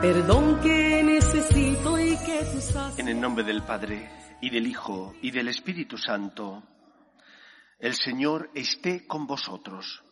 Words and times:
Perdón 0.00 0.60
que 0.60 1.02
necesito 1.02 1.98
y 1.98 2.16
que. 2.18 2.36
En 2.98 3.08
el 3.08 3.20
nombre 3.20 3.44
del 3.44 3.62
Padre, 3.62 4.08
y 4.40 4.50
del 4.50 4.66
Hijo, 4.66 5.14
y 5.20 5.30
del 5.30 5.48
Espíritu 5.48 5.98
Santo, 5.98 6.62
el 7.78 7.94
Señor 7.94 8.50
esté 8.54 9.06
con 9.06 9.26
vosotros. 9.26 10.02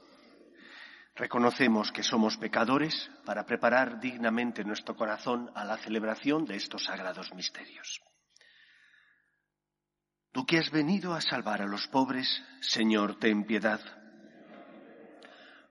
Reconocemos 1.15 1.93
que 1.93 2.03
somos 2.03 2.37
pecadores 2.37 3.09
para 3.25 3.47
preparar 3.47 4.01
dignamente 4.01 4.65
nuestro 4.65 4.97
corazón 4.97 5.51
a 5.55 5.65
la 5.65 5.77
celebración 5.77 6.45
de 6.45 6.57
estos 6.57 6.85
sagrados 6.85 7.33
misterios. 7.35 8.03
Tú 10.33 10.45
que 10.45 10.59
has 10.59 10.73
venido 10.73 11.15
a 11.15 11.21
salvar 11.21 11.63
a 11.63 11.67
los 11.67 11.87
pobres, 11.87 12.43
Señor, 12.61 13.21
ten 13.21 13.45
piedad. 13.45 13.81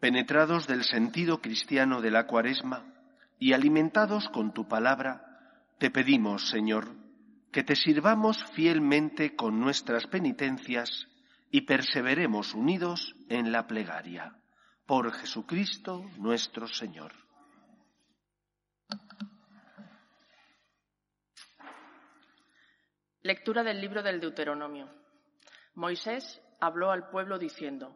Penetrados 0.00 0.66
del 0.66 0.84
sentido 0.84 1.42
cristiano 1.42 2.00
de 2.00 2.10
la 2.10 2.26
cuaresma 2.26 2.84
y 3.38 3.52
alimentados 3.52 4.30
con 4.30 4.54
tu 4.54 4.66
palabra, 4.66 5.66
te 5.78 5.90
pedimos, 5.90 6.48
Señor, 6.48 6.88
que 7.52 7.62
te 7.62 7.76
sirvamos 7.76 8.42
fielmente 8.52 9.36
con 9.36 9.60
nuestras 9.60 10.06
penitencias 10.06 11.06
y 11.50 11.62
perseveremos 11.62 12.54
unidos 12.54 13.14
en 13.28 13.52
la 13.52 13.66
plegaria. 13.66 14.36
Por 14.86 15.12
Jesucristo 15.12 16.10
nuestro 16.16 16.66
Señor. 16.66 17.12
Lectura 23.22 23.62
del 23.62 23.82
libro 23.82 24.02
del 24.02 24.18
Deuteronomio. 24.18 24.88
Moisés 25.74 26.40
habló 26.58 26.90
al 26.90 27.10
pueblo 27.10 27.38
diciendo, 27.38 27.94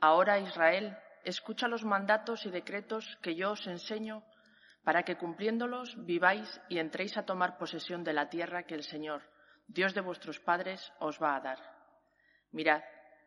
Ahora 0.00 0.38
Israel, 0.38 0.96
escucha 1.24 1.68
los 1.68 1.84
mandatos 1.84 2.46
y 2.46 2.50
decretos 2.50 3.18
que 3.22 3.34
yo 3.34 3.52
os 3.52 3.66
enseño 3.66 4.22
para 4.84 5.02
que 5.02 5.16
cumpliéndolos 5.16 5.94
viváis 6.04 6.60
y 6.68 6.78
entréis 6.78 7.16
a 7.16 7.24
tomar 7.24 7.58
posesión 7.58 8.02
de 8.04 8.12
la 8.12 8.28
tierra 8.28 8.64
que 8.64 8.74
el 8.74 8.82
Señor, 8.82 9.22
Dios 9.66 9.94
de 9.94 10.00
vuestros 10.00 10.40
padres, 10.40 10.92
os 10.98 11.20
va 11.20 11.36
a 11.36 11.40
dar. 11.40 11.58
Mirad, 12.52 12.82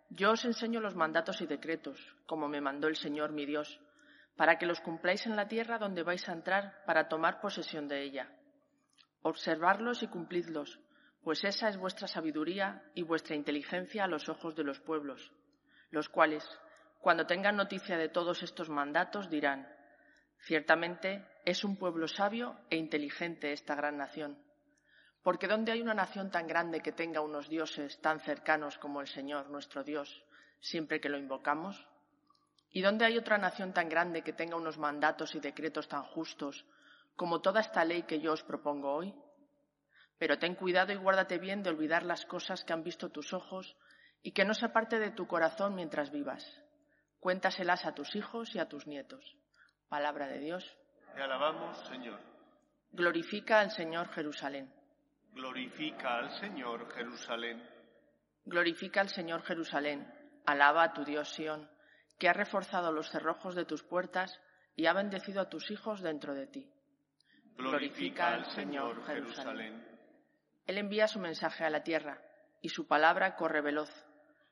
yo 0.10 0.32
os 0.32 0.46
enseño 0.46 0.80
los 0.80 0.96
mandatos 0.96 1.42
y 1.42 1.48
decretos, 1.48 2.00
como 2.26 2.48
me 2.48 2.62
mandó 2.62 2.88
el 2.88 2.96
Señor 2.96 3.32
mi 3.32 3.46
Dios, 3.46 3.80
para 4.36 4.58
que 4.58 4.66
los 4.66 4.82
cumpláis 4.82 5.26
en 5.26 5.36
la 5.36 5.48
tierra 5.48 5.78
donde 5.78 6.04
vais 6.04 6.28
a 6.28 6.34
entrar 6.34 6.84
para 6.86 7.08
tomar 7.08 7.40
posesión 7.40 7.88
de 7.88 8.02
ella. 8.02 8.30
Observarlos 9.22 10.04
y 10.04 10.08
cumplidlos, 10.08 10.80
pues 11.24 11.44
esa 11.44 11.70
es 11.70 11.78
vuestra 11.78 12.08
sabiduría 12.08 12.84
y 12.94 13.04
vuestra 13.04 13.36
inteligencia 13.36 14.04
a 14.04 14.08
los 14.08 14.28
ojos 14.28 14.56
de 14.56 14.64
los 14.64 14.80
pueblos, 14.80 15.32
los 15.92 16.10
cuales, 16.10 16.44
cuando 17.04 17.28
tengan 17.28 17.58
noticia 17.58 17.98
de 17.98 18.08
todos 18.08 18.44
estos 18.44 18.70
mandatos, 18.70 19.30
dirán, 19.30 19.68
ciertamente 20.40 21.28
es 21.44 21.66
un 21.66 21.76
pueblo 21.76 22.08
sabio 22.08 22.56
e 22.70 22.78
inteligente 22.78 23.52
esta 23.52 23.76
gran 23.76 23.98
nación. 23.98 24.42
Porque 25.22 25.50
¿dónde 25.50 25.74
hay 25.74 25.82
una 25.82 25.94
nación 25.94 26.32
tan 26.32 26.48
grande 26.48 26.80
que 26.80 26.94
tenga 26.94 27.20
unos 27.20 27.50
dioses 27.50 28.00
tan 28.00 28.22
cercanos 28.22 28.78
como 28.78 29.02
el 29.02 29.08
Señor, 29.08 29.50
nuestro 29.50 29.84
Dios, 29.84 30.24
siempre 30.62 31.02
que 31.02 31.10
lo 31.10 31.18
invocamos? 31.18 31.86
¿Y 32.72 32.82
dónde 32.82 33.04
hay 33.04 33.18
otra 33.18 33.38
nación 33.38 33.74
tan 33.74 33.90
grande 33.90 34.22
que 34.22 34.32
tenga 34.32 34.56
unos 34.56 34.78
mandatos 34.78 35.36
y 35.36 35.42
decretos 35.42 35.90
tan 35.90 36.04
justos 36.04 36.66
como 37.18 37.42
toda 37.42 37.60
esta 37.60 37.84
ley 37.84 38.04
que 38.04 38.22
yo 38.22 38.32
os 38.32 38.44
propongo 38.44 38.94
hoy? 38.94 39.14
Pero 40.18 40.40
ten 40.40 40.56
cuidado 40.56 40.94
y 40.94 40.96
guárdate 40.96 41.38
bien 41.38 41.64
de 41.64 41.70
olvidar 41.70 42.04
las 42.04 42.26
cosas 42.26 42.64
que 42.64 42.72
han 42.72 42.82
visto 42.82 43.10
tus 43.10 43.34
ojos 43.34 43.76
y 44.22 44.32
que 44.32 44.46
no 44.46 44.54
se 44.54 44.68
aparte 44.68 45.00
de 45.00 45.12
tu 45.12 45.28
corazón 45.28 45.76
mientras 45.76 46.10
vivas. 46.10 46.63
Cuéntaselas 47.24 47.86
a 47.86 47.96
tus 47.96 48.18
hijos 48.18 48.54
y 48.54 48.60
a 48.60 48.68
tus 48.68 48.86
nietos. 48.86 49.38
Palabra 49.88 50.28
de 50.28 50.40
Dios. 50.40 50.78
Te 51.16 51.22
alabamos, 51.22 51.78
Señor. 51.88 52.20
Glorifica 52.92 53.62
al 53.62 53.72
Señor 53.72 54.10
Jerusalén. 54.10 54.70
Glorifica 55.32 56.18
al 56.18 56.32
Señor 56.32 56.92
Jerusalén. 56.92 57.66
Glorifica 58.44 59.00
al 59.00 59.08
Señor 59.08 59.42
Jerusalén. 59.44 60.06
Alaba 60.46 60.84
a 60.84 60.94
tu 60.94 61.06
Dios 61.06 61.30
Sión, 61.30 61.72
que 62.20 62.28
ha 62.28 62.34
reforzado 62.34 62.92
los 62.92 63.10
cerrojos 63.10 63.56
de 63.56 63.64
tus 63.64 63.84
puertas 63.84 64.42
y 64.76 64.88
ha 64.88 64.94
bendecido 64.94 65.40
a 65.40 65.50
tus 65.50 65.72
hijos 65.72 66.02
dentro 66.02 66.34
de 66.34 66.48
ti. 66.48 66.70
Glorifica 67.56 68.34
al 68.34 68.48
Señor 68.48 69.02
Jerusalén. 69.06 69.82
Él 70.68 70.78
envía 70.78 71.08
su 71.08 71.20
mensaje 71.20 71.64
a 71.64 71.70
la 71.70 71.84
tierra 71.84 72.20
y 72.62 72.68
su 72.68 72.86
palabra 72.86 73.38
corre 73.38 73.62
veloz. 73.62 73.92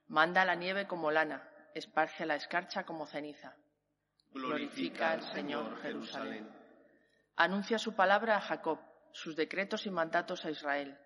Manda 0.07 0.45
la 0.45 0.55
nieve 0.55 0.87
como 0.87 1.11
lana, 1.11 1.50
esparce 1.73 2.25
la 2.25 2.35
escarcha 2.35 2.85
como 2.85 3.05
ceniza. 3.05 3.55
Glorifica 4.31 5.11
al 5.11 5.23
Señor 5.23 5.81
Jerusalén. 5.81 6.49
Anuncia 7.35 7.77
su 7.77 7.95
palabra 7.95 8.37
a 8.37 8.41
Jacob, 8.41 8.79
sus 9.11 9.35
decretos 9.35 9.85
y 9.85 9.91
mandatos 9.91 10.45
a 10.45 10.51
Israel. 10.51 10.97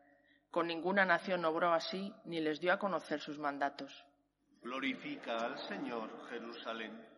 Con 0.52 0.68
ninguna 0.68 1.06
nación 1.06 1.44
obró 1.46 1.74
así 1.74 2.14
ni 2.26 2.40
les 2.40 2.60
dio 2.60 2.72
a 2.72 2.80
conocer 2.80 3.20
sus 3.20 3.40
mandatos. 3.40 4.06
Glorifica 4.62 5.38
al 5.38 5.58
Señor 5.58 6.10
Jerusalén. 6.30 7.15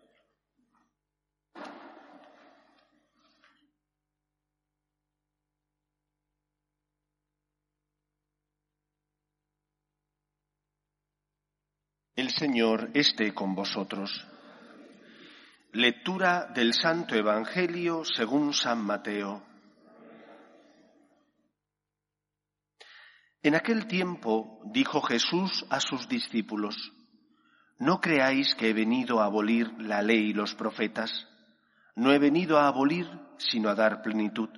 El 12.18 12.32
Señor 12.32 12.90
esté 12.96 13.32
con 13.36 13.54
vosotros. 13.54 14.26
Lectura 15.72 16.48
del 16.48 16.74
Santo 16.74 17.14
Evangelio 17.14 18.04
según 18.04 18.56
San 18.56 18.84
Mateo. 18.84 19.44
En 23.44 23.54
aquel 23.54 23.86
tiempo 23.86 24.60
dijo 24.66 25.00
Jesús 25.02 25.64
a 25.70 25.80
sus 25.80 26.10
discípulos, 26.10 26.92
No 27.78 28.02
creáis 28.02 28.56
que 28.56 28.70
he 28.70 28.74
venido 28.74 29.22
a 29.22 29.26
abolir 29.26 29.72
la 29.78 30.02
ley 30.02 30.32
y 30.32 30.34
los 30.34 30.56
profetas. 30.56 31.28
No 31.96 32.12
he 32.14 32.18
venido 32.18 32.58
a 32.58 32.68
abolir, 32.68 33.08
sino 33.38 33.70
a 33.70 33.76
dar 33.76 34.02
plenitud. 34.02 34.50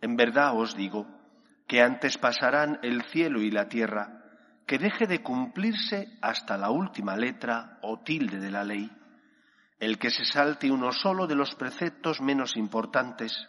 En 0.00 0.14
verdad 0.14 0.56
os 0.56 0.76
digo 0.76 1.08
que 1.66 1.82
antes 1.82 2.18
pasarán 2.18 2.78
el 2.84 3.02
cielo 3.10 3.42
y 3.42 3.50
la 3.50 3.68
tierra, 3.68 4.17
que 4.68 4.78
deje 4.78 5.06
de 5.06 5.22
cumplirse 5.22 6.18
hasta 6.20 6.58
la 6.58 6.68
última 6.68 7.16
letra 7.16 7.78
o 7.80 8.00
tilde 8.00 8.38
de 8.38 8.50
la 8.50 8.62
ley. 8.62 8.92
El 9.80 9.98
que 9.98 10.10
se 10.10 10.26
salte 10.26 10.70
uno 10.70 10.92
solo 10.92 11.26
de 11.26 11.34
los 11.34 11.54
preceptos 11.54 12.20
menos 12.20 12.54
importantes 12.54 13.48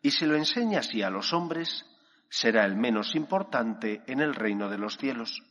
y 0.00 0.10
se 0.10 0.26
lo 0.26 0.36
enseña 0.36 0.78
así 0.78 1.02
a 1.02 1.10
los 1.10 1.34
hombres, 1.34 1.84
será 2.30 2.64
el 2.64 2.76
menos 2.76 3.14
importante 3.14 4.02
en 4.06 4.20
el 4.20 4.34
reino 4.34 4.70
de 4.70 4.78
los 4.78 4.96
cielos. 4.96 5.42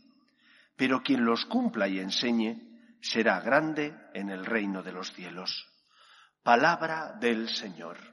Pero 0.75 1.03
quien 1.03 1.23
los 1.23 1.45
cumpla 1.45 1.87
y 1.87 1.99
enseñe, 1.99 2.97
será 2.99 3.39
grande 3.39 3.95
en 4.15 4.31
el 4.31 4.43
reino 4.43 4.81
de 4.81 4.93
los 4.93 5.13
cielos. 5.13 5.69
Palabra 6.41 7.13
del 7.19 7.49
Señor. 7.49 8.12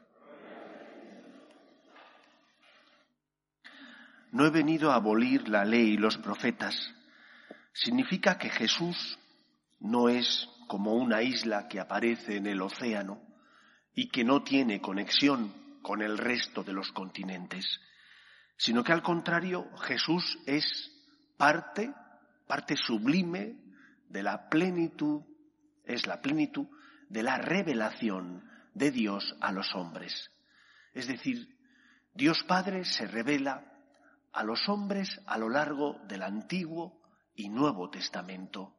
No 4.33 4.47
he 4.47 4.51
venido 4.51 4.91
a 4.91 4.97
abolir 4.97 5.49
la 5.49 5.65
ley 5.65 5.91
y 5.91 5.97
los 5.97 6.17
profetas. 6.19 6.77
Significa 7.73 8.39
que 8.39 8.51
Jesús 8.51 9.19
no 9.81 10.09
es 10.09 10.49
como 10.69 10.95
una 10.95 11.23
isla 11.23 11.67
que 11.69 11.81
aparece 11.81 12.37
en 12.37 12.47
el 12.47 12.63
océano 12.63 13.21
y 13.95 14.09
que 14.09 14.25
no 14.25 14.43
tiene 14.43 14.81
conexión 14.81 15.53
con 15.83 16.03
el 16.03 16.19
resto 16.19 16.63
de 16.63 16.73
los 16.73 16.93
continentes, 16.93 17.81
sino 18.57 18.85
que 18.85 18.93
al 18.93 19.03
contrario 19.03 19.69
Jesús 19.79 20.39
es 20.47 20.65
parte, 21.37 21.93
parte 22.47 22.77
sublime 22.77 23.57
de 24.09 24.23
la 24.23 24.49
plenitud, 24.49 25.23
es 25.85 26.07
la 26.07 26.21
plenitud 26.21 26.69
de 27.09 27.23
la 27.23 27.39
revelación 27.39 28.45
de 28.75 28.91
Dios 28.91 29.35
a 29.41 29.53
los 29.53 29.75
hombres. 29.75 30.31
Es 30.93 31.07
decir, 31.07 31.57
Dios 32.15 32.45
Padre 32.47 32.85
se 32.85 33.07
revela 33.07 33.70
a 34.33 34.45
los 34.45 34.69
hombres 34.69 35.21
a 35.27 35.39
lo 35.39 35.49
largo 35.49 35.99
del 36.07 36.23
Antiguo 36.23 37.01
y 37.35 37.49
Nuevo 37.49 37.91
Testamento. 37.91 38.77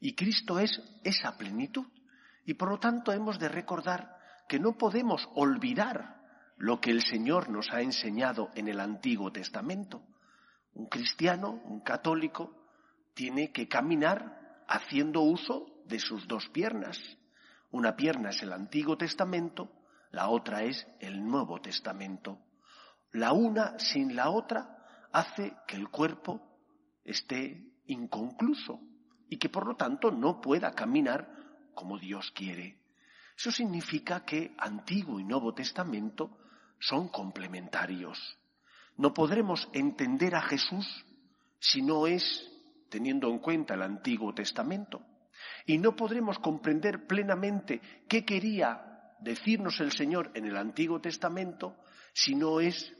Y 0.00 0.14
Cristo 0.14 0.58
es 0.58 0.80
esa 1.04 1.36
plenitud. 1.36 1.86
Y 2.44 2.54
por 2.54 2.70
lo 2.70 2.78
tanto 2.78 3.12
hemos 3.12 3.38
de 3.38 3.48
recordar 3.48 4.16
que 4.48 4.58
no 4.58 4.76
podemos 4.76 5.28
olvidar 5.34 6.20
lo 6.56 6.80
que 6.80 6.90
el 6.90 7.02
Señor 7.02 7.48
nos 7.48 7.70
ha 7.70 7.82
enseñado 7.82 8.50
en 8.54 8.68
el 8.68 8.80
Antiguo 8.80 9.32
Testamento. 9.32 10.02
Un 10.74 10.86
cristiano, 10.86 11.60
un 11.64 11.80
católico, 11.80 12.66
tiene 13.14 13.52
que 13.52 13.68
caminar 13.68 14.62
haciendo 14.68 15.20
uso 15.20 15.66
de 15.86 15.98
sus 15.98 16.26
dos 16.26 16.48
piernas. 16.48 16.98
Una 17.70 17.96
pierna 17.96 18.30
es 18.30 18.42
el 18.42 18.52
Antiguo 18.52 18.96
Testamento, 18.96 19.70
la 20.10 20.28
otra 20.28 20.62
es 20.62 20.86
el 20.98 21.24
Nuevo 21.24 21.60
Testamento. 21.60 22.38
La 23.12 23.32
una 23.32 23.78
sin 23.78 24.16
la 24.16 24.30
otra 24.30 24.79
hace 25.12 25.54
que 25.66 25.76
el 25.76 25.88
cuerpo 25.88 26.40
esté 27.04 27.64
inconcluso 27.86 28.80
y 29.28 29.38
que 29.38 29.48
por 29.48 29.66
lo 29.66 29.76
tanto 29.76 30.10
no 30.10 30.40
pueda 30.40 30.72
caminar 30.72 31.32
como 31.74 31.98
Dios 31.98 32.30
quiere. 32.32 32.78
Eso 33.36 33.50
significa 33.50 34.24
que 34.24 34.54
Antiguo 34.58 35.18
y 35.18 35.24
Nuevo 35.24 35.54
Testamento 35.54 36.38
son 36.78 37.08
complementarios. 37.08 38.18
No 38.96 39.14
podremos 39.14 39.68
entender 39.72 40.34
a 40.34 40.42
Jesús 40.42 40.86
si 41.58 41.80
no 41.82 42.06
es 42.06 42.46
teniendo 42.90 43.30
en 43.30 43.38
cuenta 43.38 43.74
el 43.74 43.82
Antiguo 43.82 44.34
Testamento. 44.34 45.02
Y 45.64 45.78
no 45.78 45.96
podremos 45.96 46.38
comprender 46.38 47.06
plenamente 47.06 47.80
qué 48.08 48.24
quería 48.24 49.14
decirnos 49.20 49.80
el 49.80 49.92
Señor 49.92 50.30
en 50.34 50.46
el 50.46 50.56
Antiguo 50.56 51.00
Testamento 51.00 51.76
si 52.12 52.34
no 52.34 52.60
es 52.60 52.92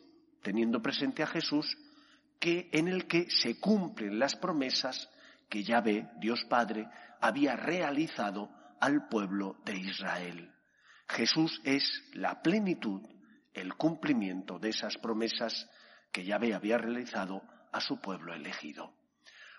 teniendo 0.42 0.80
presente 0.80 1.22
a 1.22 1.26
Jesús 1.26 1.76
que 2.40 2.70
en 2.72 2.88
el 2.88 3.06
que 3.06 3.31
se 3.31 3.60
cumplen 3.60 4.19
las 4.19 4.34
promesas 4.34 5.08
que 5.48 5.62
Yahvé, 5.62 6.08
Dios 6.19 6.44
Padre, 6.48 6.88
había 7.20 7.54
realizado 7.54 8.50
al 8.81 9.08
pueblo 9.08 9.56
de 9.64 9.76
Israel. 9.76 10.50
Jesús 11.08 11.60
es 11.64 11.84
la 12.14 12.40
plenitud, 12.40 13.02
el 13.52 13.75
cumplimiento 13.75 14.58
de 14.58 14.70
esas 14.70 14.96
promesas 14.96 15.69
que 16.12 16.25
Yahvé 16.25 16.54
había 16.54 16.78
realizado 16.78 17.42
a 17.72 17.81
su 17.81 18.00
pueblo 18.00 18.32
elegido. 18.32 18.94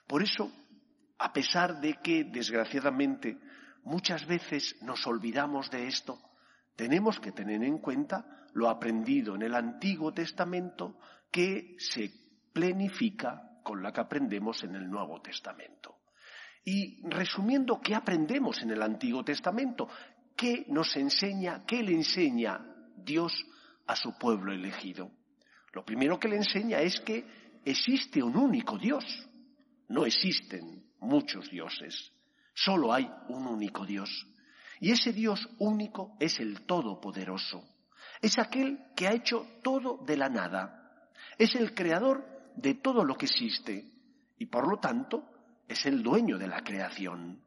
Por 0.07 0.23
eso, 0.23 0.51
a 1.19 1.31
pesar 1.31 1.79
de 1.81 1.99
que, 2.01 2.23
desgraciadamente, 2.23 3.37
muchas 3.83 4.25
veces 4.25 4.75
nos 4.81 5.05
olvidamos 5.05 5.69
de 5.69 5.87
esto, 5.87 6.19
tenemos 6.75 7.19
que 7.19 7.31
tener 7.31 7.63
en 7.63 7.77
cuenta 7.77 8.47
lo 8.53 8.69
aprendido 8.69 9.35
en 9.35 9.43
el 9.43 9.53
Antiguo 9.55 10.13
Testamento 10.13 10.97
que 11.31 11.75
se 11.77 12.20
plenifica 12.53 13.59
con 13.63 13.81
la 13.81 13.91
que 13.91 14.01
aprendemos 14.01 14.63
en 14.63 14.75
el 14.75 14.89
Nuevo 14.89 15.21
Testamento. 15.21 15.97
Y 16.63 17.01
resumiendo, 17.09 17.79
¿qué 17.81 17.95
aprendemos 17.95 18.61
en 18.61 18.71
el 18.71 18.81
Antiguo 18.81 19.23
Testamento? 19.23 19.89
¿Qué 20.35 20.65
nos 20.67 20.95
enseña, 20.95 21.65
qué 21.65 21.81
le 21.81 21.93
enseña 21.93 22.59
Dios 22.95 23.33
a 23.87 23.95
su 23.95 24.17
pueblo 24.17 24.51
elegido? 24.53 25.11
Lo 25.73 25.83
primero 25.83 26.19
que 26.19 26.27
le 26.27 26.37
enseña 26.37 26.79
es 26.81 26.99
que 27.01 27.25
existe 27.65 28.21
un 28.21 28.37
único 28.37 28.77
Dios. 28.77 29.03
No 29.87 30.05
existen 30.05 30.83
muchos 30.99 31.49
dioses. 31.49 32.11
Solo 32.53 32.93
hay 32.93 33.09
un 33.29 33.47
único 33.47 33.85
Dios. 33.85 34.27
Y 34.79 34.91
ese 34.91 35.13
Dios 35.13 35.47
único 35.59 36.15
es 36.19 36.39
el 36.39 36.65
Todopoderoso. 36.65 37.63
Es 38.21 38.37
aquel 38.37 38.79
que 38.95 39.07
ha 39.07 39.13
hecho 39.13 39.47
todo 39.63 40.03
de 40.05 40.17
la 40.17 40.29
nada. 40.29 41.09
Es 41.37 41.55
el 41.55 41.73
creador 41.73 42.25
de 42.55 42.75
todo 42.75 43.03
lo 43.03 43.15
que 43.15 43.25
existe 43.25 43.91
y 44.37 44.45
por 44.47 44.67
lo 44.67 44.77
tanto 44.77 45.23
es 45.67 45.85
el 45.85 46.03
dueño 46.03 46.37
de 46.37 46.47
la 46.47 46.63
creación. 46.63 47.41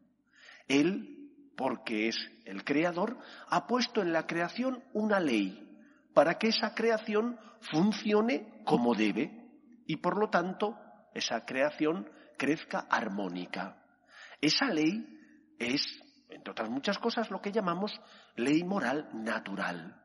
Él, 0.68 1.30
porque 1.56 2.08
es 2.08 2.16
el 2.44 2.64
creador, 2.64 3.18
ha 3.48 3.66
puesto 3.66 4.02
en 4.02 4.12
la 4.12 4.26
creación 4.26 4.82
una 4.92 5.20
ley 5.20 5.60
para 6.14 6.38
que 6.38 6.48
esa 6.48 6.74
creación 6.74 7.38
funcione 7.60 8.62
como 8.64 8.94
debe 8.94 9.50
y 9.86 9.96
por 9.96 10.16
lo 10.18 10.30
tanto 10.30 10.78
esa 11.12 11.44
creación 11.44 12.08
crezca 12.36 12.86
armónica. 12.90 13.76
Esa 14.40 14.66
ley 14.66 15.06
es, 15.58 15.82
entre 16.28 16.52
otras 16.52 16.70
muchas 16.70 16.98
cosas, 16.98 17.30
lo 17.30 17.40
que 17.40 17.52
llamamos 17.52 17.92
ley 18.36 18.62
moral 18.64 19.08
natural. 19.12 20.00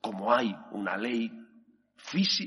Como 0.00 0.32
hay 0.32 0.54
una 0.70 0.96
ley 0.96 1.30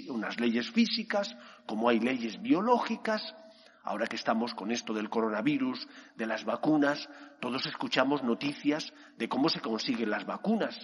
unas 0.09 0.39
leyes 0.39 0.71
físicas, 0.71 1.35
como 1.65 1.89
hay 1.89 1.99
leyes 1.99 2.41
biológicas. 2.41 3.35
Ahora 3.83 4.07
que 4.07 4.15
estamos 4.15 4.53
con 4.53 4.71
esto 4.71 4.93
del 4.93 5.09
coronavirus, 5.09 5.87
de 6.15 6.25
las 6.27 6.45
vacunas, 6.45 7.09
todos 7.39 7.65
escuchamos 7.65 8.23
noticias 8.23 8.93
de 9.17 9.27
cómo 9.27 9.49
se 9.49 9.59
consiguen 9.59 10.11
las 10.11 10.25
vacunas, 10.25 10.75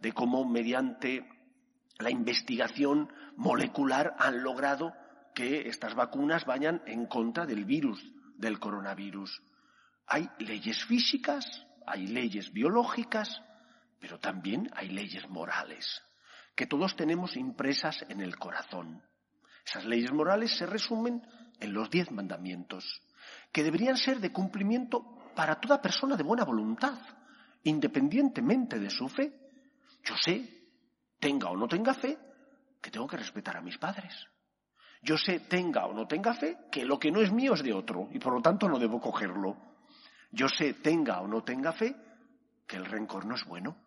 de 0.00 0.12
cómo 0.12 0.44
mediante 0.44 1.28
la 1.98 2.10
investigación 2.10 3.12
molecular 3.36 4.14
han 4.18 4.42
logrado 4.42 4.92
que 5.34 5.68
estas 5.68 5.94
vacunas 5.94 6.44
vayan 6.44 6.82
en 6.86 7.06
contra 7.06 7.46
del 7.46 7.64
virus, 7.64 8.02
del 8.36 8.58
coronavirus. 8.58 9.42
Hay 10.06 10.28
leyes 10.40 10.84
físicas, 10.84 11.44
hay 11.86 12.08
leyes 12.08 12.52
biológicas, 12.52 13.42
pero 14.00 14.18
también 14.18 14.68
hay 14.74 14.88
leyes 14.88 15.28
morales 15.28 16.02
que 16.60 16.66
todos 16.66 16.94
tenemos 16.94 17.38
impresas 17.38 18.04
en 18.10 18.20
el 18.20 18.36
corazón. 18.36 19.02
Esas 19.64 19.86
leyes 19.86 20.12
morales 20.12 20.58
se 20.58 20.66
resumen 20.66 21.22
en 21.58 21.72
los 21.72 21.88
diez 21.88 22.10
mandamientos, 22.10 22.84
que 23.50 23.62
deberían 23.62 23.96
ser 23.96 24.20
de 24.20 24.30
cumplimiento 24.30 25.32
para 25.34 25.58
toda 25.58 25.80
persona 25.80 26.16
de 26.16 26.22
buena 26.22 26.44
voluntad, 26.44 26.98
independientemente 27.62 28.78
de 28.78 28.90
su 28.90 29.08
fe. 29.08 29.32
Yo 30.04 30.14
sé, 30.18 30.66
tenga 31.18 31.48
o 31.48 31.56
no 31.56 31.66
tenga 31.66 31.94
fe, 31.94 32.18
que 32.78 32.90
tengo 32.90 33.06
que 33.06 33.16
respetar 33.16 33.56
a 33.56 33.62
mis 33.62 33.78
padres. 33.78 34.12
Yo 35.00 35.16
sé, 35.16 35.40
tenga 35.40 35.86
o 35.86 35.94
no 35.94 36.06
tenga 36.06 36.34
fe, 36.34 36.58
que 36.70 36.84
lo 36.84 36.98
que 36.98 37.10
no 37.10 37.22
es 37.22 37.32
mío 37.32 37.54
es 37.54 37.62
de 37.62 37.72
otro 37.72 38.10
y 38.12 38.18
por 38.18 38.34
lo 38.34 38.42
tanto 38.42 38.68
no 38.68 38.78
debo 38.78 39.00
cogerlo. 39.00 39.56
Yo 40.30 40.46
sé, 40.46 40.74
tenga 40.74 41.22
o 41.22 41.26
no 41.26 41.42
tenga 41.42 41.72
fe, 41.72 41.96
que 42.66 42.76
el 42.76 42.84
rencor 42.84 43.24
no 43.24 43.34
es 43.34 43.46
bueno, 43.46 43.78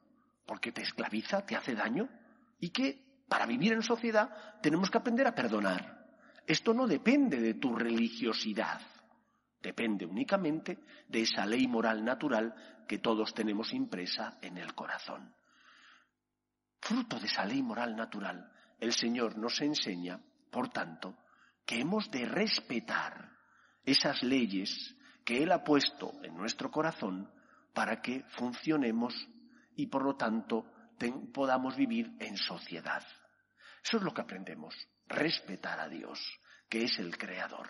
porque 0.47 0.71
te 0.71 0.81
esclaviza, 0.81 1.45
te 1.45 1.55
hace 1.55 1.75
daño 1.75 2.09
y 2.63 2.69
que 2.69 3.25
para 3.27 3.45
vivir 3.45 3.73
en 3.73 3.83
sociedad 3.83 4.29
tenemos 4.61 4.89
que 4.89 4.97
aprender 4.97 5.27
a 5.27 5.35
perdonar. 5.35 6.15
Esto 6.47 6.73
no 6.73 6.87
depende 6.87 7.41
de 7.41 7.55
tu 7.55 7.75
religiosidad, 7.75 8.79
depende 9.61 10.05
únicamente 10.05 10.79
de 11.09 11.23
esa 11.23 11.45
ley 11.45 11.67
moral 11.67 12.05
natural 12.05 12.55
que 12.87 12.99
todos 12.99 13.33
tenemos 13.33 13.73
impresa 13.73 14.37
en 14.41 14.57
el 14.57 14.73
corazón. 14.75 15.35
Fruto 16.79 17.19
de 17.19 17.25
esa 17.25 17.43
ley 17.43 17.61
moral 17.61 17.97
natural, 17.97 18.49
el 18.79 18.93
Señor 18.93 19.37
nos 19.37 19.59
enseña, 19.59 20.21
por 20.49 20.69
tanto, 20.69 21.17
que 21.65 21.81
hemos 21.81 22.09
de 22.11 22.25
respetar 22.25 23.29
esas 23.83 24.23
leyes 24.23 24.95
que 25.25 25.43
Él 25.43 25.51
ha 25.51 25.65
puesto 25.65 26.13
en 26.23 26.37
nuestro 26.37 26.71
corazón 26.71 27.29
para 27.73 28.01
que 28.01 28.23
funcionemos 28.29 29.13
y, 29.75 29.87
por 29.87 30.05
lo 30.05 30.15
tanto, 30.15 30.72
podamos 31.11 31.75
vivir 31.75 32.15
en 32.19 32.37
sociedad. 32.37 33.03
Eso 33.83 33.97
es 33.97 34.03
lo 34.03 34.13
que 34.13 34.21
aprendemos, 34.21 34.75
respetar 35.07 35.79
a 35.79 35.89
Dios, 35.89 36.19
que 36.69 36.83
es 36.83 36.97
el 36.99 37.17
Creador. 37.17 37.69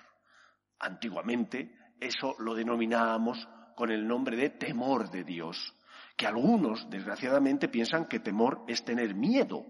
Antiguamente 0.79 1.75
eso 1.99 2.35
lo 2.39 2.53
denominábamos 2.53 3.47
con 3.75 3.91
el 3.91 4.07
nombre 4.07 4.37
de 4.37 4.51
temor 4.51 5.09
de 5.09 5.23
Dios, 5.23 5.73
que 6.15 6.27
algunos, 6.27 6.89
desgraciadamente, 6.89 7.69
piensan 7.69 8.05
que 8.05 8.19
temor 8.19 8.63
es 8.67 8.83
tener 8.83 9.15
miedo. 9.15 9.65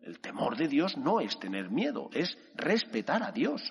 El 0.00 0.20
temor 0.20 0.56
de 0.56 0.68
Dios 0.68 0.96
no 0.96 1.20
es 1.20 1.38
tener 1.38 1.70
miedo, 1.70 2.10
es 2.12 2.36
respetar 2.56 3.22
a 3.22 3.30
Dios. 3.30 3.62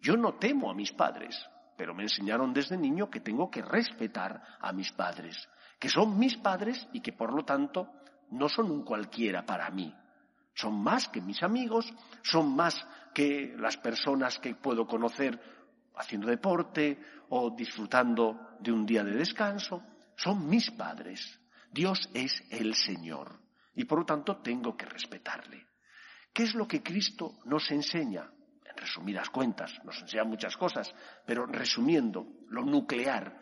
Yo 0.00 0.16
no 0.16 0.34
temo 0.34 0.70
a 0.70 0.74
mis 0.74 0.92
padres, 0.92 1.36
pero 1.76 1.94
me 1.94 2.04
enseñaron 2.04 2.52
desde 2.52 2.76
niño 2.76 3.10
que 3.10 3.20
tengo 3.20 3.50
que 3.50 3.62
respetar 3.62 4.40
a 4.60 4.72
mis 4.72 4.92
padres, 4.92 5.36
que 5.78 5.88
son 5.88 6.18
mis 6.18 6.36
padres 6.36 6.86
y 6.92 7.00
que 7.00 7.12
por 7.12 7.32
lo 7.34 7.44
tanto 7.44 7.90
no 8.30 8.48
son 8.48 8.70
un 8.70 8.84
cualquiera 8.84 9.44
para 9.44 9.70
mí. 9.70 9.94
Son 10.54 10.82
más 10.82 11.08
que 11.08 11.20
mis 11.20 11.42
amigos, 11.42 11.92
son 12.22 12.54
más 12.54 12.86
que 13.12 13.54
las 13.58 13.76
personas 13.76 14.38
que 14.38 14.54
puedo 14.54 14.86
conocer 14.86 15.40
haciendo 15.96 16.28
deporte 16.28 17.00
o 17.30 17.50
disfrutando 17.50 18.56
de 18.60 18.72
un 18.72 18.86
día 18.86 19.04
de 19.04 19.12
descanso. 19.12 19.82
son 20.16 20.48
mis 20.48 20.70
padres. 20.70 21.40
Dios 21.72 22.08
es 22.14 22.44
el 22.50 22.74
Señor 22.74 23.40
y 23.74 23.84
por 23.84 23.98
lo 23.98 24.04
tanto 24.04 24.36
tengo 24.36 24.76
que 24.76 24.86
respetarle. 24.86 25.66
¿Qué 26.32 26.44
es 26.44 26.54
lo 26.54 26.68
que 26.68 26.82
Cristo 26.82 27.38
nos 27.46 27.68
enseña? 27.72 28.30
En 28.64 28.76
resumidas 28.76 29.28
cuentas, 29.30 29.72
nos 29.84 30.00
enseña 30.00 30.24
muchas 30.24 30.56
cosas, 30.56 30.94
pero 31.26 31.46
resumiendo 31.46 32.26
lo 32.48 32.62
nuclear, 32.64 33.40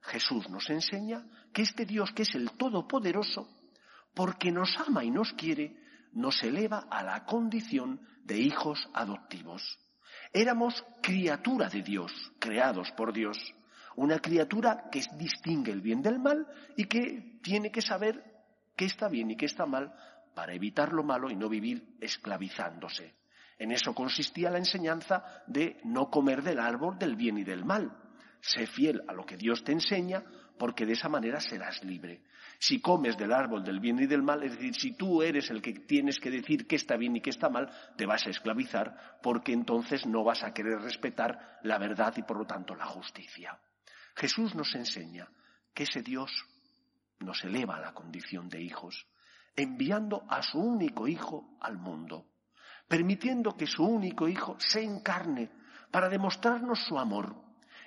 Jesús 0.00 0.48
nos 0.48 0.68
enseña 0.70 1.24
que 1.52 1.62
este 1.62 1.86
Dios, 1.86 2.12
que 2.12 2.22
es 2.22 2.34
el 2.34 2.52
Todopoderoso, 2.52 3.48
porque 4.14 4.50
nos 4.52 4.76
ama 4.86 5.04
y 5.04 5.10
nos 5.10 5.32
quiere, 5.32 5.76
nos 6.12 6.42
eleva 6.42 6.86
a 6.90 7.02
la 7.02 7.24
condición 7.24 8.00
de 8.24 8.38
hijos 8.38 8.88
adoptivos. 8.94 9.78
Éramos 10.32 10.84
criatura 11.02 11.68
de 11.68 11.82
Dios, 11.82 12.12
creados 12.38 12.90
por 12.92 13.12
Dios, 13.12 13.38
una 13.96 14.18
criatura 14.18 14.88
que 14.90 15.02
distingue 15.16 15.72
el 15.72 15.80
bien 15.80 16.02
del 16.02 16.18
mal 16.18 16.46
y 16.76 16.84
que 16.84 17.38
tiene 17.42 17.70
que 17.70 17.82
saber 17.82 18.22
qué 18.76 18.86
está 18.86 19.08
bien 19.08 19.30
y 19.30 19.36
qué 19.36 19.46
está 19.46 19.66
mal 19.66 19.94
para 20.34 20.54
evitar 20.54 20.92
lo 20.92 21.04
malo 21.04 21.30
y 21.30 21.36
no 21.36 21.48
vivir 21.48 21.96
esclavizándose. 22.00 23.14
En 23.58 23.70
eso 23.70 23.94
consistía 23.94 24.50
la 24.50 24.58
enseñanza 24.58 25.24
de 25.46 25.80
no 25.84 26.10
comer 26.10 26.42
del 26.42 26.58
árbol 26.58 26.98
del 26.98 27.14
bien 27.14 27.38
y 27.38 27.44
del 27.44 27.64
mal. 27.64 27.96
Sé 28.40 28.66
fiel 28.66 29.02
a 29.06 29.12
lo 29.12 29.24
que 29.24 29.36
Dios 29.36 29.62
te 29.62 29.72
enseña, 29.72 30.24
porque 30.58 30.84
de 30.84 30.94
esa 30.94 31.08
manera 31.08 31.40
serás 31.40 31.82
libre. 31.84 32.22
Si 32.58 32.80
comes 32.80 33.16
del 33.16 33.32
árbol 33.32 33.64
del 33.64 33.80
bien 33.80 33.98
y 33.98 34.06
del 34.06 34.22
mal, 34.22 34.42
es 34.42 34.52
decir, 34.52 34.74
si 34.74 34.96
tú 34.96 35.22
eres 35.22 35.50
el 35.50 35.60
que 35.60 35.72
tienes 35.72 36.18
que 36.18 36.30
decir 36.30 36.66
qué 36.66 36.76
está 36.76 36.96
bien 36.96 37.16
y 37.16 37.20
qué 37.20 37.30
está 37.30 37.48
mal, 37.48 37.70
te 37.96 38.06
vas 38.06 38.26
a 38.26 38.30
esclavizar, 38.30 39.18
porque 39.22 39.52
entonces 39.52 40.06
no 40.06 40.24
vas 40.24 40.42
a 40.42 40.52
querer 40.52 40.80
respetar 40.80 41.58
la 41.62 41.78
verdad 41.78 42.14
y 42.16 42.22
por 42.22 42.38
lo 42.38 42.46
tanto 42.46 42.74
la 42.74 42.86
justicia. 42.86 43.58
Jesús 44.14 44.54
nos 44.54 44.74
enseña 44.74 45.28
que 45.74 45.82
ese 45.82 46.02
Dios 46.02 46.30
nos 47.20 47.42
eleva 47.44 47.76
a 47.76 47.80
la 47.80 47.94
condición 47.94 48.48
de 48.48 48.62
hijos, 48.62 49.06
enviando 49.56 50.24
a 50.28 50.42
su 50.42 50.58
único 50.58 51.08
Hijo 51.08 51.56
al 51.60 51.78
mundo, 51.78 52.26
permitiendo 52.88 53.56
que 53.56 53.66
su 53.66 53.84
único 53.84 54.28
Hijo 54.28 54.56
se 54.58 54.82
encarne 54.82 55.50
para 55.90 56.08
demostrarnos 56.08 56.84
su 56.86 56.98
amor 56.98 57.34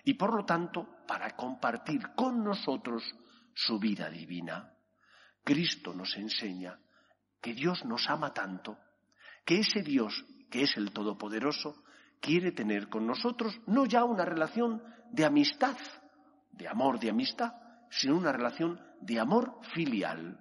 y 0.03 0.13
por 0.13 0.33
lo 0.33 0.45
tanto 0.45 0.88
para 1.07 1.31
compartir 1.31 2.13
con 2.15 2.43
nosotros 2.43 3.03
su 3.57 3.79
vida 3.79 4.07
divina. 4.09 4.71
Cristo 5.43 5.91
nos 5.93 6.15
enseña 6.15 6.79
que 7.41 7.55
Dios 7.55 7.83
nos 7.85 8.07
ama 8.07 8.31
tanto, 8.31 8.77
que 9.43 9.59
ese 9.59 9.81
Dios, 9.81 10.25
que 10.51 10.61
es 10.61 10.77
el 10.77 10.91
Todopoderoso, 10.91 11.83
quiere 12.21 12.51
tener 12.51 12.87
con 12.87 13.07
nosotros 13.07 13.59
no 13.65 13.85
ya 13.87 14.03
una 14.03 14.25
relación 14.25 14.83
de 15.11 15.25
amistad, 15.25 15.75
de 16.51 16.67
amor, 16.67 16.99
de 16.99 17.09
amistad, 17.09 17.53
sino 17.89 18.15
una 18.17 18.31
relación 18.31 18.79
de 19.01 19.19
amor 19.19 19.59
filial. 19.73 20.37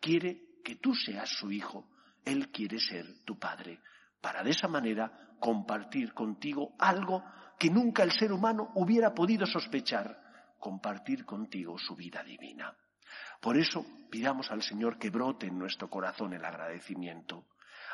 Quiere 0.00 0.60
que 0.64 0.76
tú 0.76 0.92
seas 0.92 1.28
su 1.28 1.52
hijo, 1.52 1.88
Él 2.24 2.50
quiere 2.50 2.80
ser 2.80 3.24
tu 3.24 3.38
padre, 3.38 3.80
para 4.20 4.42
de 4.42 4.50
esa 4.50 4.66
manera 4.66 5.36
compartir 5.38 6.12
contigo 6.14 6.74
algo 6.80 7.22
que 7.60 7.70
nunca 7.70 8.02
el 8.02 8.10
ser 8.10 8.32
humano 8.32 8.72
hubiera 8.74 9.14
podido 9.14 9.46
sospechar, 9.46 10.25
compartir 10.58 11.24
contigo 11.24 11.78
su 11.78 11.94
vida 11.94 12.22
divina. 12.22 12.74
Por 13.40 13.56
eso 13.56 13.84
pidamos 14.10 14.50
al 14.50 14.62
Señor 14.62 14.98
que 14.98 15.10
brote 15.10 15.46
en 15.46 15.58
nuestro 15.58 15.88
corazón 15.88 16.32
el 16.32 16.44
agradecimiento 16.44 17.44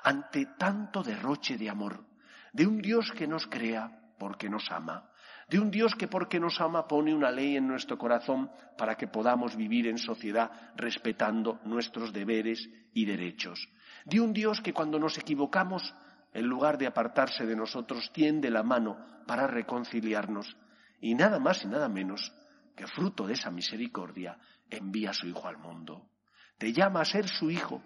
ante 0.05 0.47
tanto 0.59 1.03
derroche 1.03 1.57
de 1.57 1.71
amor, 1.71 2.05
de 2.53 2.67
un 2.67 2.81
Dios 2.81 3.13
que 3.13 3.27
nos 3.27 3.47
crea 3.47 4.15
porque 4.19 4.49
nos 4.49 4.71
ama, 4.71 5.11
de 5.49 5.59
un 5.59 5.71
Dios 5.71 5.95
que 5.95 6.09
porque 6.09 6.41
nos 6.41 6.61
ama 6.61 6.89
pone 6.89 7.15
una 7.15 7.31
ley 7.31 7.57
en 7.57 7.67
nuestro 7.67 7.99
corazón 7.99 8.51
para 8.77 8.97
que 8.97 9.09
podamos 9.09 9.57
vivir 9.57 9.87
en 9.87 9.99
sociedad 9.99 10.51
respetando 10.77 11.61
nuestros 11.65 12.13
deberes 12.13 12.69
y 12.95 13.05
derechos, 13.05 13.69
de 14.05 14.21
un 14.21 14.33
Dios 14.33 14.61
que 14.61 14.73
cuando 14.73 14.99
nos 14.99 15.19
equivocamos 15.19 15.95
en 16.33 16.47
lugar 16.47 16.79
de 16.79 16.87
apartarse 16.87 17.45
de 17.47 17.57
nosotros, 17.57 18.11
tiende 18.13 18.51
la 18.51 18.63
mano 18.63 18.97
para 19.27 19.47
reconciliarnos 19.47 20.57
y 21.01 21.15
nada 21.15 21.39
más 21.39 21.63
y 21.65 21.69
nada 21.69 21.89
menos 21.89 22.33
que 22.77 22.87
fruto 22.87 23.27
de 23.27 23.35
esa 23.35 23.51
misericordia 23.51 24.39
envía 24.69 25.11
a 25.11 25.15
su 25.15 25.27
Hijo 25.27 25.47
al 25.47 25.59
mundo. 25.59 26.11
Te 26.59 26.73
llama 26.73 27.01
a 27.01 27.05
ser 27.05 27.29
su 27.29 27.51
Hijo, 27.51 27.83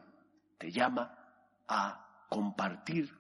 te 0.59 0.71
llama 0.71 1.17
a 1.69 2.27
compartir 2.29 3.11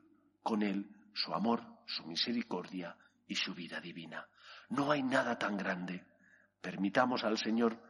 con 0.42 0.62
Él 0.62 0.88
su 1.12 1.32
amor, 1.32 1.62
su 1.86 2.04
misericordia 2.06 2.96
y 3.26 3.34
su 3.34 3.54
vida 3.54 3.80
divina. 3.80 4.26
No 4.70 4.90
hay 4.90 5.02
nada 5.02 5.38
tan 5.38 5.56
grande. 5.56 6.04
Permitamos 6.60 7.24
al 7.24 7.38
Señor 7.38 7.80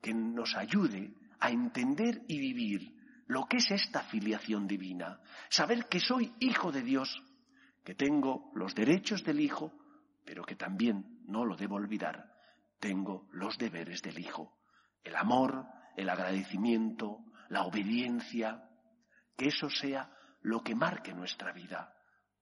que 0.00 0.14
nos 0.14 0.54
ayude 0.54 1.14
a 1.40 1.50
entender 1.50 2.22
y 2.28 2.38
vivir 2.38 2.94
lo 3.26 3.46
que 3.46 3.58
es 3.58 3.70
esta 3.70 4.02
filiación 4.04 4.66
divina, 4.66 5.20
saber 5.48 5.86
que 5.86 6.00
soy 6.00 6.32
hijo 6.38 6.70
de 6.70 6.82
Dios, 6.82 7.22
que 7.84 7.94
tengo 7.94 8.52
los 8.54 8.74
derechos 8.74 9.24
del 9.24 9.40
hijo, 9.40 9.72
pero 10.24 10.44
que 10.44 10.54
también, 10.54 11.24
no 11.26 11.44
lo 11.44 11.56
debo 11.56 11.76
olvidar, 11.76 12.35
tengo 12.78 13.28
los 13.32 13.58
deberes 13.58 14.02
del 14.02 14.18
hijo, 14.18 14.58
el 15.02 15.16
amor, 15.16 15.66
el 15.96 16.08
agradecimiento, 16.08 17.24
la 17.48 17.62
obediencia, 17.62 18.68
que 19.36 19.48
eso 19.48 19.70
sea 19.70 20.10
lo 20.42 20.62
que 20.62 20.74
marque 20.74 21.12
nuestra 21.12 21.52
vida 21.52 21.94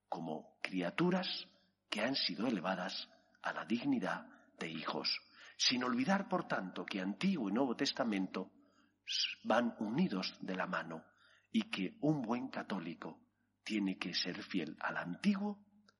como 0.08 0.58
criaturas 0.62 1.48
que 1.90 2.00
han 2.00 2.14
sido 2.14 2.46
elevadas 2.46 3.08
a 3.42 3.52
la 3.52 3.64
dignidad 3.64 4.26
de 4.58 4.68
hijos, 4.68 5.20
sin 5.56 5.84
olvidar, 5.84 6.28
por 6.28 6.46
tanto, 6.46 6.84
que 6.84 7.00
Antiguo 7.00 7.48
y 7.48 7.52
Nuevo 7.52 7.76
Testamento 7.76 8.50
van 9.44 9.74
unidos 9.78 10.36
de 10.40 10.56
la 10.56 10.66
mano 10.66 11.04
y 11.52 11.62
que 11.70 11.96
un 12.00 12.22
buen 12.22 12.48
católico 12.48 13.20
tiene 13.62 13.98
que 13.98 14.14
ser 14.14 14.42
fiel 14.42 14.76
al 14.80 14.96
antiguo 14.96 15.58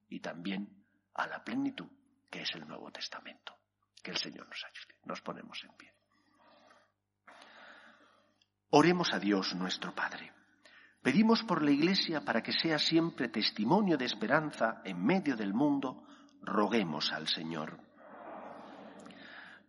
y 0.09 0.21
también 0.21 0.85
a 1.15 1.27
la 1.27 1.43
plenitud 1.43 1.89
que 2.31 2.43
es 2.43 2.55
el 2.55 2.67
Nuevo 2.67 2.91
Testamento. 2.91 3.54
Que 4.05 4.11
el 4.11 4.19
Señor 4.19 4.47
nos 4.47 4.63
ayude. 4.63 4.95
Nos 5.07 5.23
ponemos 5.23 5.65
en 5.65 5.73
pie. 5.79 5.91
Oremos 8.69 9.15
a 9.15 9.19
Dios 9.19 9.55
nuestro 9.55 9.95
Padre. 9.95 10.31
Pedimos 11.03 11.43
por 11.43 11.63
la 11.63 11.71
Iglesia 11.71 12.21
para 12.23 12.43
que 12.43 12.53
sea 12.53 12.79
siempre 12.79 13.29
testimonio 13.29 13.97
de 13.97 14.05
esperanza 14.05 14.83
en 14.85 15.03
medio 15.03 15.37
del 15.37 15.55
mundo. 15.55 16.07
Roguemos 16.43 17.13
al 17.13 17.29
Señor. 17.29 17.81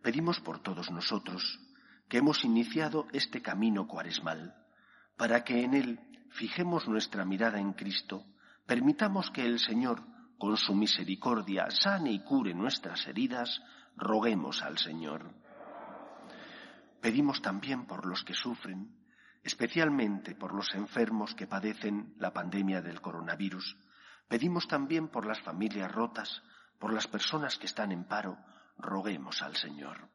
Pedimos 0.02 0.38
por 0.40 0.60
todos 0.60 0.90
nosotros 0.90 1.58
que 2.08 2.18
hemos 2.18 2.44
iniciado 2.44 3.06
este 3.12 3.40
camino 3.40 3.88
cuaresmal, 3.88 4.54
para 5.16 5.44
que 5.44 5.64
en 5.64 5.72
él 5.72 6.00
fijemos 6.30 6.86
nuestra 6.86 7.24
mirada 7.24 7.58
en 7.58 7.72
Cristo, 7.72 8.26
permitamos 8.66 9.30
que 9.30 9.46
el 9.46 9.58
Señor, 9.58 10.02
con 10.38 10.58
su 10.58 10.74
misericordia, 10.74 11.70
sane 11.70 12.12
y 12.12 12.20
cure 12.20 12.52
nuestras 12.52 13.06
heridas, 13.06 13.62
roguemos 13.96 14.62
al 14.62 14.78
Señor. 14.78 15.30
Pedimos 17.00 17.40
también 17.40 17.86
por 17.86 18.06
los 18.06 18.24
que 18.24 18.34
sufren, 18.34 18.90
especialmente 19.42 20.34
por 20.34 20.54
los 20.54 20.74
enfermos 20.74 21.34
que 21.34 21.46
padecen 21.46 22.14
la 22.18 22.32
pandemia 22.32 22.82
del 22.82 23.00
coronavirus. 23.00 23.76
Pedimos 24.28 24.66
también 24.66 25.08
por 25.08 25.24
las 25.24 25.40
familias 25.40 25.90
rotas, 25.92 26.42
por 26.78 26.92
las 26.92 27.06
personas 27.06 27.56
que 27.58 27.66
están 27.66 27.92
en 27.92 28.04
paro, 28.04 28.36
roguemos 28.78 29.40
al 29.42 29.56
Señor. 29.56 30.08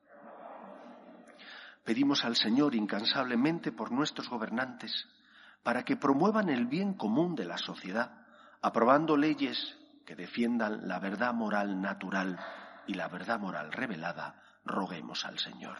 Pedimos 1.84 2.24
al 2.26 2.36
Señor 2.36 2.76
incansablemente 2.76 3.72
por 3.72 3.92
nuestros 3.92 4.30
gobernantes, 4.30 5.08
para 5.64 5.84
que 5.84 5.96
promuevan 5.96 6.50
el 6.50 6.66
bien 6.66 6.94
común 6.94 7.36
de 7.36 7.46
la 7.46 7.58
sociedad, 7.58 8.26
aprobando 8.62 9.16
leyes 9.16 9.78
que 10.06 10.16
defiendan 10.16 10.88
la 10.88 11.00
verdad 11.00 11.34
moral 11.34 11.82
natural 11.82 12.38
y 12.88 12.94
la 12.94 13.08
verdad 13.08 13.40
moral 13.40 13.72
revelada, 13.72 14.42
roguemos 14.66 15.26
al 15.26 15.40
Señor. 15.40 15.78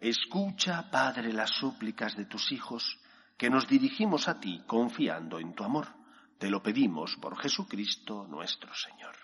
Escucha, 0.00 0.90
Padre, 0.90 1.32
las 1.32 1.50
súplicas 1.50 2.16
de 2.16 2.26
tus 2.26 2.52
hijos, 2.52 2.98
que 3.38 3.50
nos 3.50 3.66
dirigimos 3.66 4.28
a 4.28 4.38
ti 4.38 4.62
confiando 4.66 5.38
en 5.38 5.54
tu 5.54 5.64
amor. 5.64 5.88
Te 6.38 6.50
lo 6.50 6.62
pedimos 6.62 7.16
por 7.20 7.38
Jesucristo 7.38 8.26
nuestro 8.28 8.74
Señor. 8.74 9.23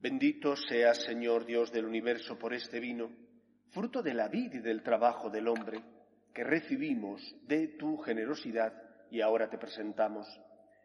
Bendito 0.00 0.56
sea, 0.56 0.94
Señor 0.94 1.44
Dios 1.44 1.70
del 1.72 1.84
universo, 1.84 2.38
por 2.38 2.54
este 2.54 2.80
vino, 2.80 3.10
fruto 3.68 4.02
de 4.02 4.14
la 4.14 4.28
vida 4.28 4.56
y 4.56 4.60
del 4.60 4.82
trabajo 4.82 5.28
del 5.28 5.46
hombre, 5.46 5.82
que 6.32 6.42
recibimos 6.42 7.20
de 7.46 7.68
tu 7.78 7.98
generosidad 7.98 8.72
y 9.10 9.20
ahora 9.20 9.50
te 9.50 9.58
presentamos. 9.58 10.26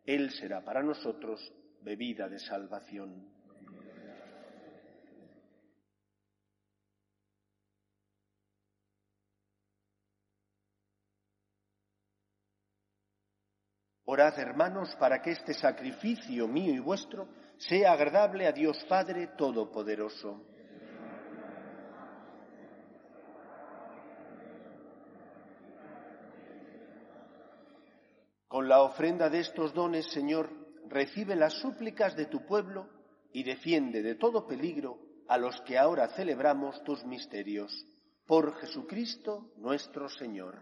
Él 0.05 0.31
será 0.31 0.65
para 0.65 0.83
nosotros 0.83 1.39
bebida 1.81 2.27
de 2.27 2.39
salvación. 2.39 3.25
Orad, 14.03 14.37
hermanos, 14.37 14.93
para 14.99 15.21
que 15.21 15.31
este 15.31 15.53
sacrificio 15.53 16.49
mío 16.49 16.73
y 16.73 16.79
vuestro 16.79 17.27
sea 17.57 17.93
agradable 17.93 18.47
a 18.47 18.51
Dios 18.51 18.83
Padre 18.87 19.27
Todopoderoso. 19.37 20.41
Con 28.47 28.69
la 28.69 28.81
ofrenda 28.81 29.29
de 29.29 29.39
estos 29.41 29.73
dones, 29.73 30.05
Señor, 30.11 30.49
recibe 30.87 31.35
las 31.35 31.53
súplicas 31.53 32.15
de 32.15 32.25
tu 32.25 32.45
pueblo 32.45 32.87
y 33.33 33.43
defiende 33.43 34.01
de 34.01 34.15
todo 34.15 34.47
peligro 34.47 34.97
a 35.27 35.37
los 35.37 35.59
que 35.61 35.77
ahora 35.77 36.07
celebramos 36.09 36.81
tus 36.83 37.03
misterios. 37.03 37.85
Por 38.25 38.55
Jesucristo 38.55 39.51
nuestro 39.57 40.07
Señor. 40.07 40.59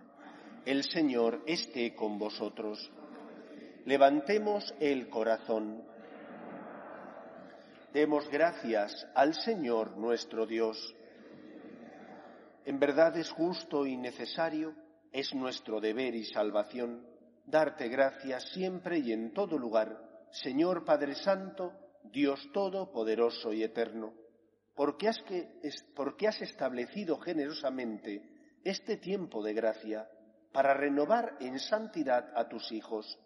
El 0.66 0.84
Señor 0.84 1.44
esté 1.46 1.94
con 1.94 2.18
vosotros. 2.18 2.92
Levantemos 3.86 4.74
el 4.80 5.10
corazón. 5.10 5.84
Demos 7.94 8.28
gracias 8.28 9.08
al 9.14 9.36
Señor 9.36 9.98
nuestro 9.98 10.48
Dios. 10.48 10.96
En 12.66 12.80
verdad 12.80 13.16
es 13.18 13.30
justo 13.30 13.86
y 13.86 13.98
necesario, 13.98 14.74
es 15.12 15.36
nuestro 15.36 15.80
deber 15.80 16.16
y 16.16 16.26
salvación, 16.26 17.06
darte 17.46 17.90
gracias 17.90 18.50
siempre 18.50 18.98
y 18.98 19.12
en 19.12 19.32
todo 19.32 19.60
lugar, 19.60 20.26
Señor 20.32 20.86
Padre 20.86 21.14
Santo, 21.14 21.72
Dios 22.02 22.50
Todopoderoso 22.52 23.54
y 23.54 23.62
Eterno, 23.62 24.16
porque 24.74 25.08
has, 25.08 25.22
que, 25.22 25.62
porque 25.96 26.28
has 26.28 26.42
establecido 26.42 27.20
generosamente 27.20 28.28
este 28.64 28.98
tiempo 28.98 29.44
de 29.44 29.54
gracia 29.54 30.10
para 30.52 30.74
renovar 30.74 31.38
en 31.40 31.60
santidad 31.60 32.32
a 32.36 32.50
tus 32.50 32.72
hijos 32.72 33.20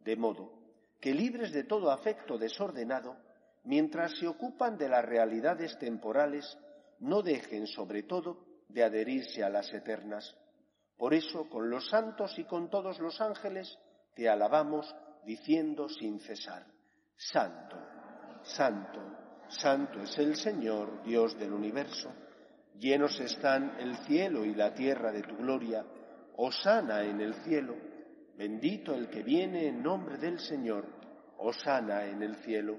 de 0.00 0.16
modo 0.16 0.58
que 1.00 1.14
libres 1.14 1.52
de 1.52 1.62
todo 1.62 1.92
afecto 1.92 2.38
desordenado, 2.38 3.16
mientras 3.64 4.16
se 4.18 4.26
ocupan 4.26 4.76
de 4.76 4.88
las 4.88 5.04
realidades 5.04 5.78
temporales, 5.78 6.58
no 6.98 7.22
dejen 7.22 7.66
sobre 7.66 8.02
todo 8.02 8.44
de 8.68 8.84
adherirse 8.84 9.42
a 9.42 9.48
las 9.48 9.72
eternas. 9.72 10.34
Por 10.96 11.14
eso, 11.14 11.48
con 11.48 11.70
los 11.70 11.88
santos 11.88 12.38
y 12.38 12.44
con 12.44 12.68
todos 12.68 12.98
los 12.98 13.20
ángeles, 13.20 13.78
te 14.14 14.28
alabamos 14.28 14.94
diciendo 15.24 15.88
sin 15.88 16.20
cesar, 16.20 16.66
Santo, 17.16 17.76
Santo, 18.42 19.00
Santo 19.48 20.00
es 20.00 20.16
el 20.18 20.36
Señor, 20.36 21.02
Dios 21.02 21.38
del 21.38 21.52
universo. 21.52 22.12
Llenos 22.78 23.18
están 23.20 23.76
el 23.80 23.96
cielo 24.06 24.44
y 24.44 24.54
la 24.54 24.72
tierra 24.72 25.10
de 25.12 25.22
tu 25.22 25.36
gloria. 25.36 25.84
Osana 26.36 27.02
en 27.02 27.20
el 27.20 27.34
cielo. 27.42 27.74
Bendito 28.36 28.94
el 28.94 29.10
que 29.10 29.22
viene 29.22 29.66
en 29.66 29.82
nombre 29.82 30.16
del 30.16 30.38
Señor, 30.38 30.86
osana 31.36 32.06
en 32.06 32.22
el 32.22 32.36
cielo. 32.36 32.78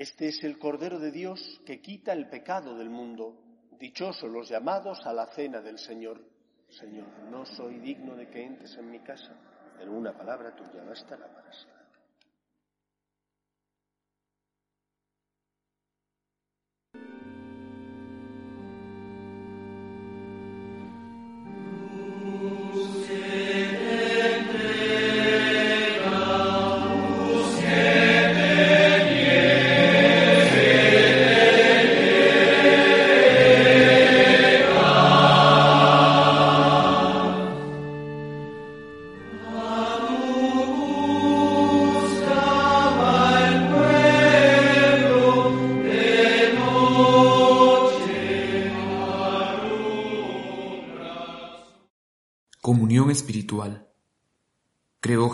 Este 0.00 0.28
es 0.28 0.42
el 0.44 0.58
Cordero 0.58 0.98
de 0.98 1.10
Dios 1.10 1.60
que 1.66 1.82
quita 1.82 2.14
el 2.14 2.30
pecado 2.30 2.74
del 2.74 2.88
mundo. 2.88 3.36
Dichosos 3.78 4.30
los 4.30 4.48
llamados 4.48 5.04
a 5.04 5.12
la 5.12 5.26
cena 5.26 5.60
del 5.60 5.78
Señor. 5.78 6.22
Señor, 6.70 7.06
no 7.30 7.44
soy 7.44 7.78
digno 7.80 8.16
de 8.16 8.26
que 8.30 8.42
entres 8.42 8.74
en 8.78 8.90
mi 8.90 9.00
casa, 9.00 9.36
pero 9.76 9.92
una 9.92 10.16
palabra 10.16 10.56
tuya 10.56 10.82
bastará 10.84 11.26
para 11.26 11.52
siempre. 11.52 11.79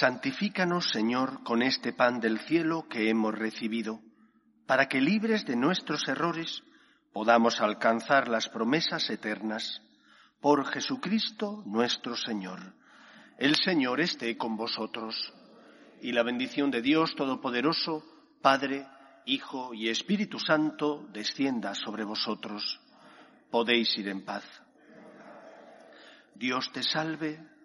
Santifícanos, 0.00 0.88
Señor, 0.88 1.42
con 1.42 1.60
este 1.60 1.92
pan 1.92 2.20
del 2.20 2.38
cielo 2.38 2.88
que 2.88 3.10
hemos 3.10 3.38
recibido, 3.38 4.00
para 4.66 4.88
que 4.88 4.98
libres 4.98 5.44
de 5.44 5.56
nuestros 5.56 6.08
errores 6.08 6.62
podamos 7.12 7.60
alcanzar 7.60 8.26
las 8.26 8.48
promesas 8.48 9.10
eternas. 9.10 9.82
Por 10.40 10.64
Jesucristo 10.64 11.62
nuestro 11.66 12.16
Señor. 12.16 12.72
El 13.36 13.56
Señor 13.56 14.00
esté 14.00 14.38
con 14.38 14.56
vosotros, 14.56 15.34
y 16.00 16.12
la 16.12 16.22
bendición 16.22 16.70
de 16.70 16.80
Dios 16.80 17.14
Todopoderoso, 17.14 18.02
Padre, 18.40 18.86
Hijo 19.26 19.74
y 19.74 19.90
Espíritu 19.90 20.38
Santo, 20.38 21.06
descienda 21.12 21.74
sobre 21.74 22.04
vosotros. 22.04 22.80
Podéis 23.50 23.98
ir 23.98 24.08
en 24.08 24.24
paz. 24.24 24.44
Dios 26.34 26.72
te 26.72 26.82
salve, 26.82 27.49